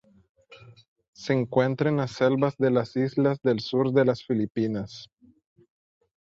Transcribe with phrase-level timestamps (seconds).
[1.13, 5.11] Se encuentra en las selvas de las islas del sur de las Filipinas.